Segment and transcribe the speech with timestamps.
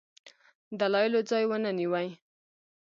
[0.79, 2.09] دلایلو ځای ونه نیوی.